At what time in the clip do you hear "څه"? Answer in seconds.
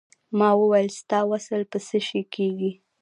1.87-1.97